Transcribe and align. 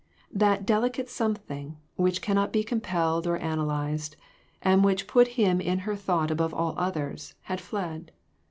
That 0.33 0.65
delicate 0.65 1.09
something 1.11 1.77
which 1.95 2.23
cannot 2.23 2.51
be 2.51 2.63
compelled 2.63 3.27
or 3.27 3.37
analyzed, 3.37 4.15
and 4.63 4.83
which 4.83 5.05
put 5.05 5.27
him 5.37 5.61
in 5.61 5.77
her 5.85 5.95
thought 5.95 6.31
above 6.31 6.55
all 6.55 6.73
others, 6.75 7.35
had 7.43 7.61
fled. 7.61 8.11